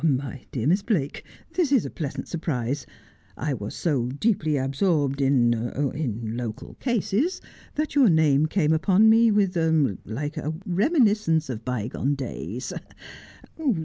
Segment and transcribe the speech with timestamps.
[0.03, 1.23] 'Hum— haw— my dear Miss Blake,
[1.53, 2.87] this is a pleasant surprise.
[3.37, 5.91] I was so deeply absorbed in— aw—
[6.43, 7.39] local cases
[7.75, 11.87] that your name came upon me with —■ er— like— er— a reminiscence of by
[11.87, 12.73] gone days.